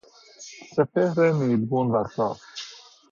سپهر 0.75 1.17
نیلگون 1.37 1.87
و 1.91 1.95
صاف 2.15 2.39